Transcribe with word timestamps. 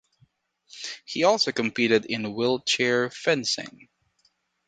He 1.05 1.23
also 1.25 1.51
competed 1.51 2.05
in 2.05 2.33
wheelchair 2.33 3.11
fencing. 3.11 3.87